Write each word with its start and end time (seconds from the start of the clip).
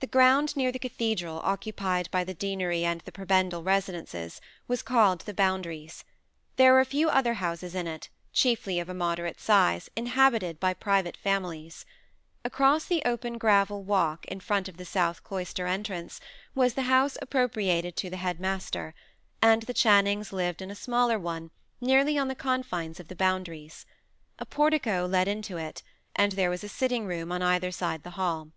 The 0.00 0.06
ground 0.06 0.56
near 0.56 0.72
the 0.72 0.78
cathedral, 0.78 1.38
occupied 1.44 2.10
by 2.10 2.24
the 2.24 2.32
deanery 2.32 2.82
and 2.82 3.02
the 3.02 3.12
prebendal 3.12 3.62
residences, 3.62 4.40
was 4.66 4.80
called 4.82 5.20
the 5.20 5.34
Boundaries. 5.34 6.02
There 6.56 6.72
were 6.72 6.80
a 6.80 6.86
few 6.86 7.10
other 7.10 7.34
houses 7.34 7.74
in 7.74 7.86
it, 7.86 8.08
chiefly 8.32 8.80
of 8.80 8.88
a 8.88 8.94
moderate 8.94 9.38
size, 9.38 9.90
inhabited 9.94 10.58
by 10.58 10.72
private 10.72 11.14
families. 11.14 11.84
Across 12.42 12.86
the 12.86 13.02
open 13.04 13.36
gravel 13.36 13.82
walk, 13.84 14.24
in 14.28 14.40
front 14.40 14.66
of 14.66 14.78
the 14.78 14.86
south 14.86 15.22
cloister 15.22 15.66
entrance, 15.66 16.20
was 16.54 16.72
the 16.72 16.84
house 16.84 17.18
appropriated 17.20 17.96
to 17.96 18.08
the 18.08 18.16
headmaster; 18.24 18.94
and 19.42 19.64
the 19.64 19.74
Channings 19.74 20.32
lived 20.32 20.62
in 20.62 20.70
a 20.70 20.74
smaller 20.74 21.18
one, 21.18 21.50
nearly 21.82 22.16
on 22.16 22.28
the 22.28 22.34
confines 22.34 22.98
of 22.98 23.08
the 23.08 23.14
Boundaries. 23.14 23.84
A 24.38 24.46
portico 24.46 25.04
led 25.04 25.28
into 25.28 25.58
it, 25.58 25.82
and 26.16 26.32
there 26.32 26.48
was 26.48 26.64
a 26.64 26.66
sitting 26.68 27.04
room 27.04 27.30
on 27.30 27.42
either 27.42 27.70
side 27.70 28.04
the 28.04 28.12
hall. 28.16 28.52